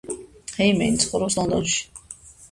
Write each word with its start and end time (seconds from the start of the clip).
ჰეიმენი 0.53 0.97
ცხოვრობს 1.03 1.37
ლონდონში. 1.41 1.77